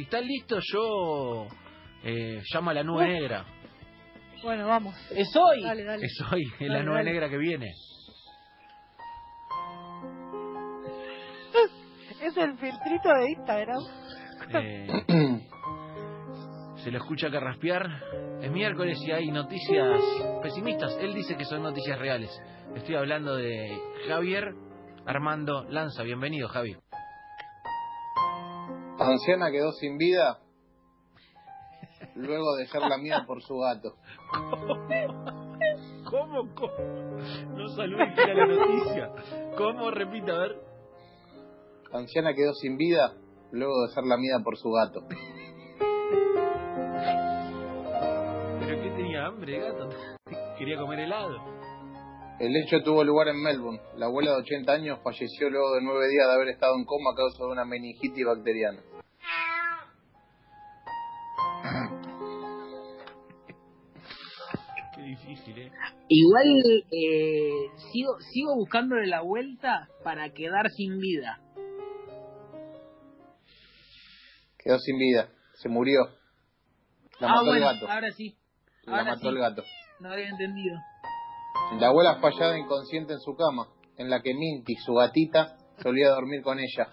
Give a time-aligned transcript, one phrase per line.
[0.00, 1.46] si están listos, yo
[2.02, 3.44] eh, llamo a la nube negra.
[4.42, 4.94] Bueno, vamos.
[5.10, 5.62] Es hoy.
[5.62, 6.06] Dale, dale.
[6.06, 7.12] Es hoy, es la nube dale.
[7.12, 7.66] negra que viene.
[12.22, 13.78] Es el filtrito de Instagram.
[14.52, 14.86] Eh,
[16.76, 17.86] se lo escucha carraspear.
[18.42, 20.00] Es miércoles y hay noticias
[20.42, 20.96] pesimistas.
[21.00, 22.30] Él dice que son noticias reales.
[22.74, 23.78] Estoy hablando de
[24.08, 24.54] Javier
[25.06, 26.02] Armando Lanza.
[26.02, 26.76] Bienvenido, Javi.
[29.00, 30.40] Anciana quedó sin vida
[32.16, 33.96] luego de ser lamida por su gato.
[36.04, 36.54] ¿Cómo?
[36.54, 36.74] ¿Cómo?
[37.56, 39.10] No salude y tira la noticia.
[39.56, 39.90] ¿Cómo?
[39.90, 40.60] Repita, a ver.
[41.92, 43.14] Anciana quedó sin vida
[43.52, 45.00] luego de ser lamida por su gato.
[48.60, 49.88] ¿Pero qué tenía hambre, gato?
[50.58, 51.38] Quería comer helado.
[52.38, 53.80] El hecho tuvo lugar en Melbourne.
[53.96, 57.12] La abuela de 80 años falleció luego de nueve días de haber estado en coma
[57.12, 58.82] a causa de una meningitis bacteriana.
[65.30, 65.72] Difícil, ¿eh?
[66.08, 71.40] Igual eh, sigo, sigo buscándole la vuelta para quedar sin vida.
[74.58, 75.30] Quedó sin vida.
[75.54, 76.00] Se murió.
[77.18, 77.90] La ah, mató bueno, el gato.
[77.90, 78.36] ahora sí.
[78.84, 79.28] La ahora mató sí.
[79.28, 79.62] el gato.
[80.00, 80.76] No había entendido.
[81.78, 86.10] La abuela fue hallada inconsciente en su cama, en la que Minty, su gatita, solía
[86.10, 86.88] dormir con ella,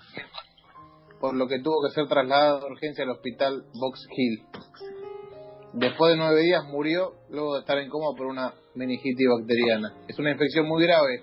[1.20, 4.46] por lo que tuvo que ser trasladada de urgencia al hospital Box Hill.
[5.80, 9.94] Después de nueve días murió luego de estar en coma por una meningitis bacteriana.
[10.08, 11.22] Es una infección muy grave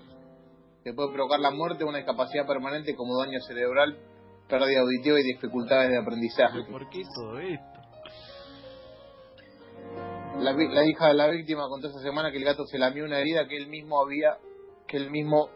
[0.81, 3.97] que puede provocar la muerte o una discapacidad permanente como daño cerebral,
[4.47, 6.59] pérdida auditiva y dificultades de aprendizaje.
[6.61, 7.79] ¿Pero ¿Por qué todo esto?
[10.39, 13.19] La, la hija de la víctima contó esta semana que el gato se lamió una
[13.19, 14.37] herida que él mismo había
[14.87, 15.49] que él mismo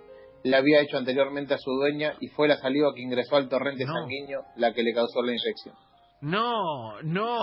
[0.44, 3.86] le había hecho anteriormente a su dueña y fue la saliva que ingresó al torrente
[3.86, 3.94] No.
[3.94, 5.75] sanguíneo la que le causó la infección.
[6.21, 7.39] No, no,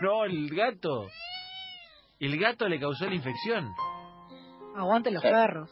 [0.00, 1.06] no, el gato.
[2.18, 3.68] El gato le causó la infección.
[4.76, 5.70] Aguante los perros.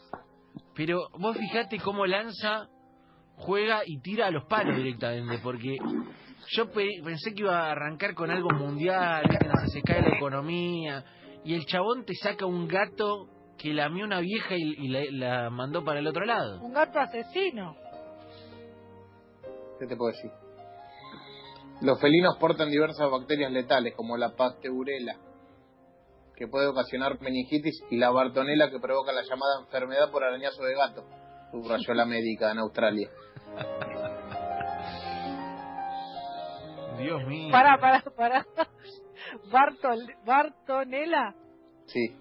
[0.73, 2.67] Pero vos fijate cómo lanza,
[3.35, 5.75] juega y tira a los palos directamente, porque
[6.51, 9.23] yo pe- pensé que iba a arrancar con algo mundial,
[9.67, 11.03] se cae la economía,
[11.43, 15.49] y el chabón te saca un gato que lamió una vieja y, y la, la
[15.49, 16.61] mandó para el otro lado.
[16.61, 17.75] Un gato asesino.
[19.79, 20.31] ¿Qué te puedo decir?
[21.81, 25.15] Los felinos portan diversas bacterias letales como la pasteurela,
[26.35, 30.73] que puede ocasionar meningitis, y la bartonela, que provoca la llamada enfermedad por arañazo de
[30.75, 31.03] gato,
[31.51, 33.09] subrayó la médica en Australia.
[36.97, 37.51] Dios mío.
[37.51, 38.45] Pará, pará, pará.
[39.51, 41.35] Bartol, Bartonela.
[41.85, 42.15] Sí,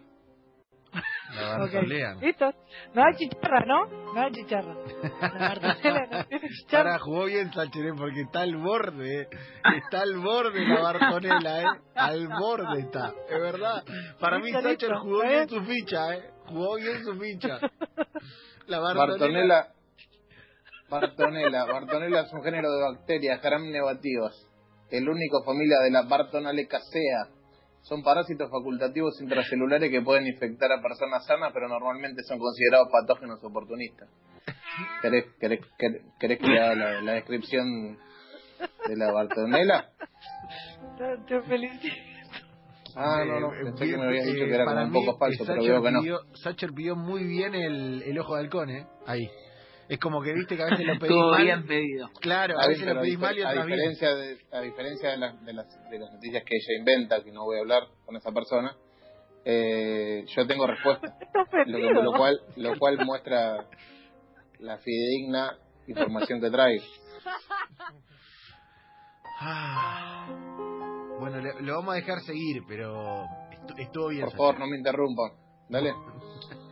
[1.37, 1.73] La Ok.
[1.73, 2.21] bartolean.
[2.21, 2.51] ¿Listo?
[2.95, 3.87] No hay chicharra, ¿no?
[4.15, 4.75] No hay chicharra.
[5.21, 6.85] La Bartonela no tiene chicharra.
[6.85, 7.93] Para, jugó bien ¿eh?
[7.97, 9.29] porque está al borde, ¿eh?
[9.77, 11.67] está al borde la Bartonela, ¿eh?
[11.95, 13.85] al borde está, es verdad.
[14.19, 16.31] Para mí listo, jugó ¿está bien su ficha, ¿eh?
[16.47, 17.59] jugó bien su ficha.
[18.67, 19.69] La Bartonella,
[20.89, 24.35] Bartonella, Bartonella es un género de bacterias gram negativas,
[24.91, 27.36] el único familia de la Bartonellecacea.
[27.89, 33.43] Son parásitos facultativos intracelulares que pueden infectar a personas sanas, pero normalmente son considerados patógenos
[33.45, 34.09] oportunistas.
[35.03, 37.97] ¿Querés, querés, querés, querés que le haga la, la descripción
[38.89, 39.89] de la Bartonella?
[40.99, 41.95] Te- Te felicito.
[42.97, 44.93] Ah, no, no, Eh, pensé eh, que me habías dicho que era como para un
[44.93, 46.01] mí, poco falso, pero veo que no.
[46.01, 48.87] pidió- Sacher pidió muy bien el, el ojo de halcón, ¿eh?
[49.07, 49.29] Ahí.
[49.89, 51.43] Es como que viste que a veces lo pedís Todo mal.
[51.45, 52.11] bien pedido.
[52.21, 53.79] Claro, a veces lo pedís mal y a otras bien.
[53.79, 57.31] diferencia de a diferencia de, las- de las de las noticias que ella inventa que
[57.33, 58.75] no voy a hablar con esa persona
[59.45, 62.03] eh, yo tengo respuesta lo, que- ofendido.
[62.03, 63.67] lo cual lo cual muestra
[64.59, 66.81] la fidedigna información que trae
[69.39, 70.27] Ah.
[71.21, 74.25] Bueno, le- lo vamos a dejar seguir, pero estu- estuvo bien.
[74.25, 75.31] por favor no me interrumpan
[75.69, 75.93] dale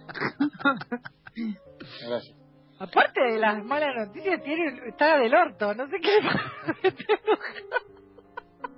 [2.07, 2.37] gracias
[2.79, 5.75] Aparte de las malas noticias, tiene, está del orto.
[5.75, 6.19] No sé qué.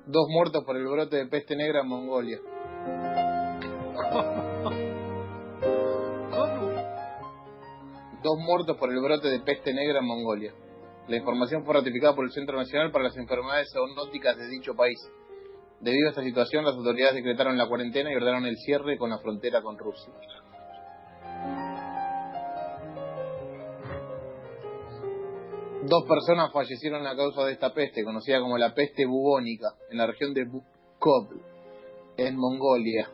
[0.06, 2.38] dos muertos por el brote de peste negra en Mongolia
[8.22, 10.54] dos muertos por el brote de peste negra en Mongolia
[11.08, 14.98] la información fue ratificada por el Centro Nacional para las Enfermedades Zoonóticas de dicho país
[15.80, 19.18] Debido a esta situación, las autoridades decretaron la cuarentena y ordenaron el cierre con la
[19.18, 20.10] frontera con Rusia.
[25.88, 30.06] Dos personas fallecieron a causa de esta peste, conocida como la peste bubónica, en la
[30.08, 31.28] región de Bukhov,
[32.16, 33.08] en Mongolia.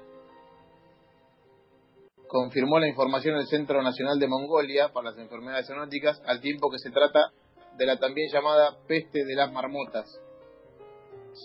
[2.27, 6.79] Confirmó la información el Centro Nacional de Mongolia para las Enfermedades Zoonóticas, al tiempo que
[6.79, 7.33] se trata
[7.77, 10.07] de la también llamada peste de las marmotas.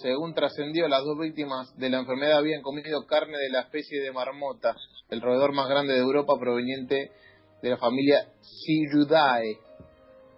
[0.02, 4.14] según trascendió, las dos víctimas de la enfermedad habían comido carne de la especie de
[4.14, 4.78] marmota,
[5.10, 7.12] el roedor más grande de Europa proveniente
[7.62, 9.68] de la familia Siridae,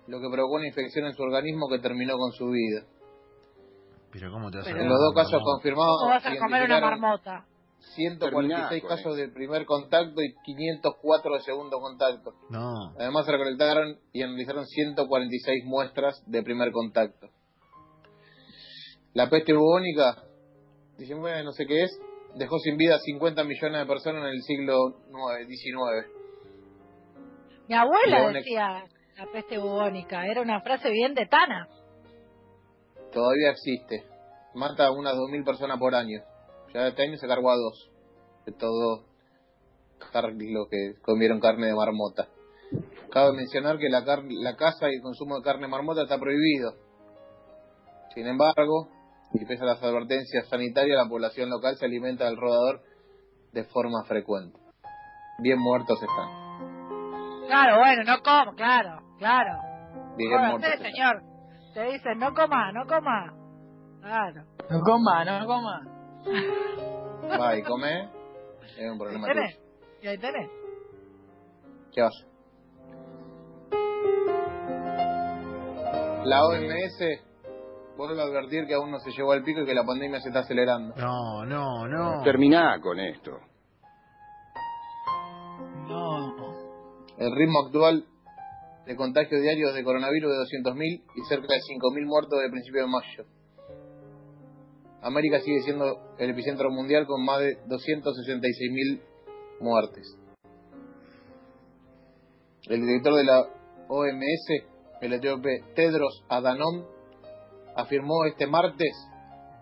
[0.09, 2.83] lo que provocó una infección en su organismo que terminó con su vida.
[4.11, 6.81] Pero ¿cómo te vas a En los dos casos confirmados, ¿Cómo vas a comer una
[6.81, 7.45] marmota?
[7.95, 12.33] 146 Terminá con casos de primer contacto y 504 de segundo contacto.
[12.49, 12.91] No.
[12.99, 17.29] Además se recolectaron y analizaron 146 muestras de primer contacto.
[19.13, 20.23] La peste bubónica,
[20.97, 21.99] dicen, bueno, no sé qué es,
[22.35, 24.75] dejó sin vida a 50 millones de personas en el siglo
[25.47, 26.19] XIX.
[27.67, 28.83] Mi abuela decía
[29.19, 30.25] la peste bubónica.
[30.25, 31.67] Era una frase bien de Tana.
[33.11, 34.05] Todavía existe.
[34.53, 36.21] Mata a unas 2.000 personas por año.
[36.73, 37.89] Ya este año se cargó a dos.
[38.45, 39.05] De todos
[40.13, 42.27] los que comieron carne de marmota.
[43.11, 46.17] Cabe mencionar que la, car- la caza y el consumo de carne de marmota está
[46.19, 46.73] prohibido.
[48.13, 48.89] Sin embargo,
[49.33, 52.81] y pese a las advertencias sanitarias, la población local se alimenta del rodador
[53.51, 54.57] de forma frecuente.
[55.39, 57.47] Bien muertos están.
[57.47, 59.51] Claro, bueno, no como, claro, claro.
[60.17, 61.21] Bien Jódase, señor.
[61.73, 63.33] Te dicen, no coma, no coma.
[64.01, 64.43] Claro.
[64.69, 65.81] No coma, no coma.
[67.39, 68.09] Va y come.
[68.77, 69.59] Es un problema ¿Ahí tenés?
[70.01, 70.49] Y ahí tenés.
[71.93, 72.25] ¿Qué vas?
[76.23, 77.29] La OMS
[77.97, 80.29] vuelve a advertir que aún no se llegó al pico y que la pandemia se
[80.29, 80.95] está acelerando.
[80.95, 82.23] No, no, no.
[82.23, 83.31] Terminá con esto.
[85.87, 86.35] No.
[87.17, 88.05] El ritmo actual
[88.89, 92.87] de contagios diarios de coronavirus de 200.000 y cerca de 5.000 muertos el principio de
[92.87, 93.23] mayo.
[95.03, 98.99] América sigue siendo el epicentro mundial con más de 266.000
[99.59, 100.17] muertes.
[102.63, 103.41] El director de la
[103.89, 104.47] OMS,
[105.01, 106.83] el etíope Tedros Adhanom,
[107.75, 108.97] afirmó este martes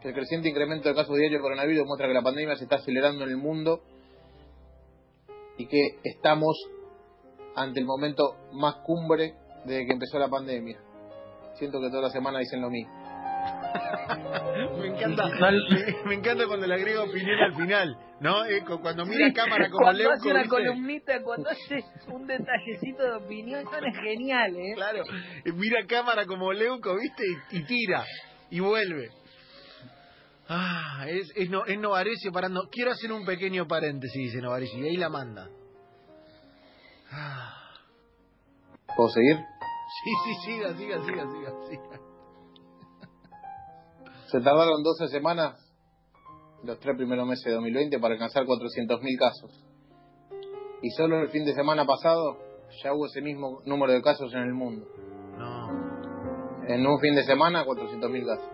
[0.01, 2.77] que el creciente incremento de casos diarios de coronavirus muestra que la pandemia se está
[2.77, 3.81] acelerando en el mundo
[5.57, 6.55] y que estamos
[7.57, 9.33] ante el momento más cumbre
[9.65, 10.79] desde que empezó la pandemia.
[11.55, 12.93] Siento que toda la semana dicen lo mismo.
[14.79, 18.45] Me encanta, me, me encanta cuando le agrego opinión al final, ¿no?
[18.45, 20.49] Eh, cu- cuando mira cámara como cuando Leuco, hace una ¿viste?
[20.55, 24.73] columnita, cuando hace un detallecito de opinión, son geniales, ¿eh?
[24.75, 25.03] Claro,
[25.55, 27.23] mira cámara como Leuco, ¿viste?
[27.51, 28.03] Y, y tira,
[28.49, 29.09] y vuelve.
[30.49, 32.67] Ah, es, es, no, es Novarecio parando.
[32.71, 35.49] Quiero hacer un pequeño paréntesis, dice Novarecio, y ahí la manda.
[38.95, 39.37] ¿Puedo seguir?
[40.03, 41.99] Sí, sí, siga, siga, siga, siga, siga.
[44.31, 45.55] Se tardaron 12 semanas,
[46.63, 49.63] los tres primeros meses de 2020, para alcanzar 400.000 casos.
[50.81, 52.37] Y solo el fin de semana pasado
[52.83, 54.85] ya hubo ese mismo número de casos en el mundo.
[55.37, 55.69] No,
[56.67, 58.51] En un fin de semana, 400.000 casos.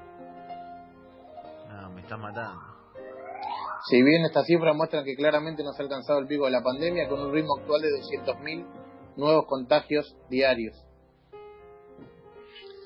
[1.69, 2.61] no, me está matando.
[3.89, 6.63] Si bien estas cifras muestran que claramente no se ha alcanzado el pico de la
[6.63, 8.65] pandemia con un ritmo actual de 200.000
[9.18, 10.75] nuevos contagios diarios.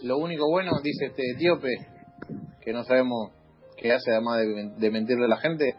[0.01, 1.69] Lo único bueno, dice este etíope,
[2.61, 3.31] que no sabemos
[3.77, 5.75] qué hace además de, de mentirle a la gente,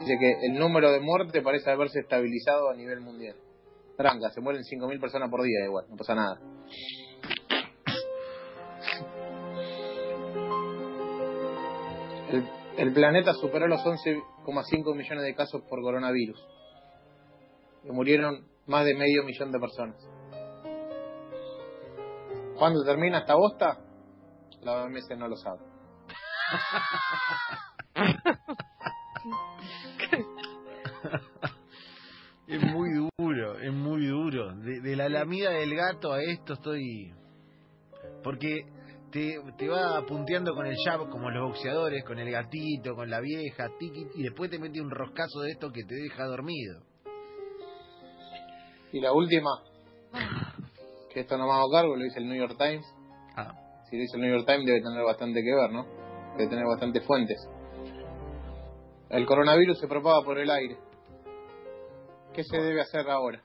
[0.00, 3.36] dice que el número de muertes parece haberse estabilizado a nivel mundial.
[3.96, 6.40] Tranca, se mueren 5.000 personas por día igual, no pasa nada.
[12.32, 16.38] El, el planeta superó los 11,5 millones de casos por coronavirus.
[17.84, 19.96] Y murieron más de medio millón de personas.
[22.58, 23.78] ¿Cuándo termina esta bosta?
[24.62, 25.60] La OMS no lo sabe.
[32.46, 34.54] Es muy duro, es muy duro.
[34.56, 37.12] De, de la lamida del gato a esto estoy...
[38.22, 38.66] Porque
[39.14, 43.20] te, te va punteando con el jab como los boxeadores, con el gatito, con la
[43.20, 46.82] vieja, tiki, y después te mete un roscazo de esto que te deja dormido.
[48.92, 49.50] Y la última,
[51.12, 52.84] que esto no me hago cargo, lo dice el New York Times.
[53.36, 53.54] Ah,
[53.88, 55.86] Si lo dice el New York Times debe tener bastante que ver, ¿no?
[56.36, 57.38] Debe tener bastantes fuentes.
[59.10, 60.76] El coronavirus se propaga por el aire.
[62.32, 63.43] ¿Qué se debe hacer ahora?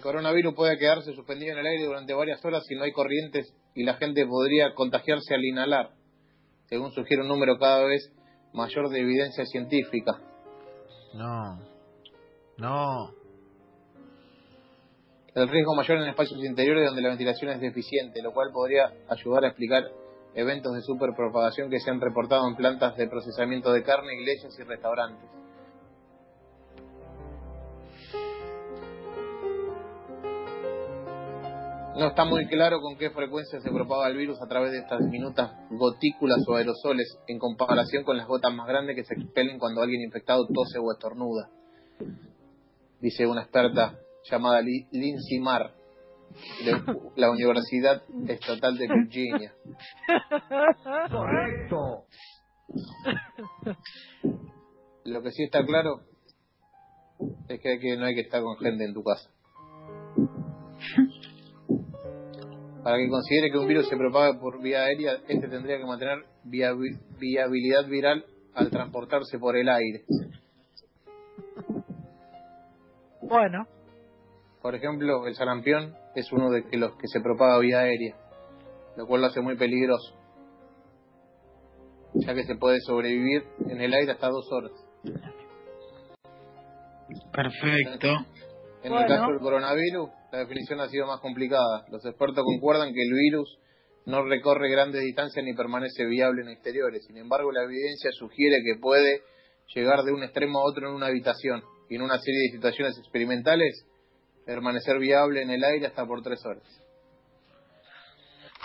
[0.00, 3.54] El coronavirus puede quedarse suspendido en el aire durante varias horas si no hay corrientes
[3.74, 5.90] y la gente podría contagiarse al inhalar,
[6.70, 8.10] según sugiere un número cada vez
[8.54, 10.12] mayor de evidencia científica.
[11.12, 11.60] no,
[12.56, 13.10] no.
[15.34, 19.44] El riesgo mayor en espacios interiores donde la ventilación es deficiente, lo cual podría ayudar
[19.44, 19.82] a explicar
[20.34, 24.62] eventos de superpropagación que se han reportado en plantas de procesamiento de carne, iglesias y
[24.62, 25.28] restaurantes.
[31.96, 35.00] No está muy claro con qué frecuencia se propaga el virus a través de estas
[35.00, 39.82] diminutas gotículas o aerosoles en comparación con las gotas más grandes que se expelen cuando
[39.82, 41.50] alguien infectado tose o estornuda.
[43.00, 43.98] Dice una experta
[44.30, 45.72] llamada Li- Lindsay Marr
[46.64, 46.80] de
[47.16, 49.52] la Universidad Estatal de Virginia.
[51.10, 52.04] Correcto.
[55.04, 56.02] Lo que sí está claro
[57.48, 59.28] es que, hay que no hay que estar con gente en tu casa.
[62.82, 66.24] Para que considere que un virus se propaga por vía aérea, este tendría que mantener
[66.44, 70.04] viabi- viabilidad viral al transportarse por el aire.
[73.22, 73.66] Bueno,
[74.62, 78.14] Por ejemplo, el sarampión es uno de que los que se propaga vía aérea,
[78.96, 80.14] lo cual lo hace muy peligroso,
[82.14, 84.72] ya que se puede sobrevivir en el aire hasta dos horas.
[87.32, 88.08] Perfecto.
[88.82, 89.00] En Bueno.
[89.00, 91.84] el caso del coronavirus, la definición ha sido más complicada.
[91.90, 93.58] Los expertos concuerdan que el virus
[94.06, 97.04] no recorre grandes distancias ni permanece viable en exteriores.
[97.06, 99.22] Sin embargo, la evidencia sugiere que puede
[99.74, 102.98] llegar de un extremo a otro en una habitación y en una serie de situaciones
[102.98, 103.86] experimentales
[104.46, 106.64] permanecer viable en el aire hasta por tres horas.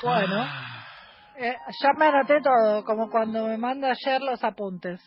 [0.03, 0.45] bueno.
[1.37, 5.01] Eh, ya me anoté todo, como cuando me manda ayer los apuntes.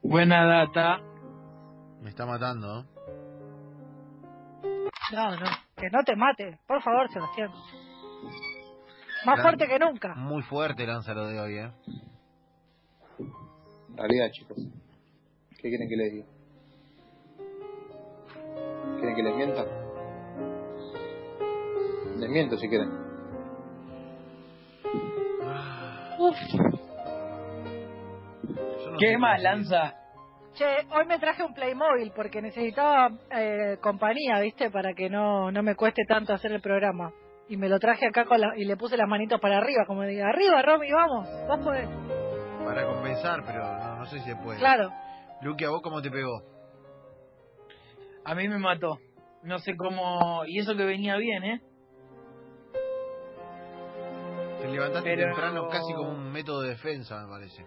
[0.00, 1.00] Buena data.
[2.00, 2.93] Me está matando, ¿eh?
[5.12, 5.46] No, no,
[5.76, 7.50] que no te mate, por favor, Sebastián.
[9.26, 10.14] Más Gran- fuerte que nunca.
[10.14, 11.70] Muy fuerte lanza lo de hoy, ¿eh?
[13.18, 14.56] En realidad, chicos,
[15.50, 16.26] ¿qué quieren que les diga?
[18.98, 19.64] ¿Quieren que les mienta?
[22.18, 22.90] Les miento si quieren.
[26.18, 26.36] Uf.
[28.90, 29.94] No ¿Qué más lanza?
[30.54, 30.64] Che,
[30.96, 34.70] hoy me traje un Playmobil porque necesitaba eh, compañía, ¿viste?
[34.70, 37.12] Para que no, no me cueste tanto hacer el programa.
[37.48, 40.02] Y me lo traje acá con la, y le puse las manitos para arriba, como
[40.04, 41.88] diga, arriba, Romy, vamos, vos podés.
[42.64, 44.58] Para compensar, pero no, no sé si se puede.
[44.58, 44.90] Claro.
[45.42, 46.40] Luque, ¿a vos cómo te pegó?
[48.24, 48.98] A mí me mató.
[49.42, 50.44] No sé cómo...
[50.46, 51.60] Y eso que venía bien, ¿eh?
[54.62, 57.66] Te levantaste Pero- temprano casi como un método de defensa, me parece.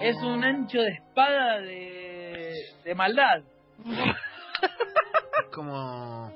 [0.00, 2.52] Es un ancho de espada de,
[2.84, 3.42] de maldad.
[3.84, 6.32] Es como...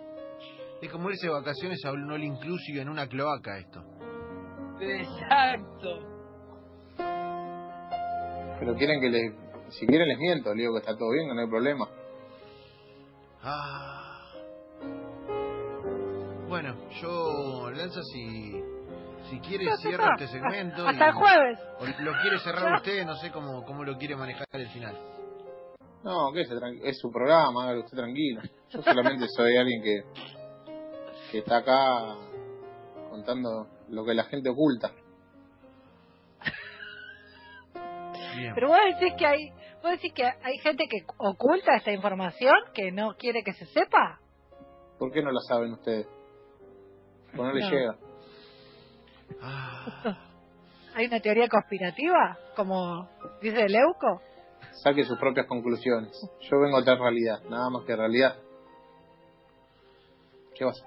[0.80, 3.84] Es como irse de vacaciones a un all inclusive en una cloaca esto.
[4.80, 5.98] Exacto.
[8.58, 9.34] Pero quieren que les...
[9.74, 11.88] Si quieren les miento, les digo que está todo bien, que no hay problema.
[13.42, 14.06] Ah.
[16.48, 18.60] Bueno, yo, Lanza, si,
[19.30, 20.10] si quiere está.
[20.18, 20.86] este segmento.
[20.86, 21.58] Hasta y- el jueves.
[21.78, 24.96] O lo quiere cerrar usted, no sé cómo, cómo lo quiere manejar el final.
[26.02, 26.42] No, que
[26.84, 28.40] es su programa, hágalo usted tranquilo.
[28.70, 30.02] Yo solamente soy alguien que,
[31.30, 32.16] que está acá
[33.10, 34.90] contando lo que la gente oculta.
[38.36, 38.54] Bien.
[38.54, 39.50] Pero vos decís que hay,
[39.82, 44.20] vos decís que hay gente que oculta esta información, que no quiere que se sepa.
[44.98, 46.06] ¿Por qué no la saben ustedes?
[47.34, 47.70] Porque no les No.
[47.70, 47.96] llega.
[49.42, 50.16] Ah,
[50.94, 53.08] Hay una teoría conspirativa, como
[53.40, 54.20] dice Leuco.
[54.82, 56.10] Saque sus propias conclusiones.
[56.40, 58.36] Yo vengo a traer realidad, nada más que realidad.
[60.54, 60.84] ¿Qué vas?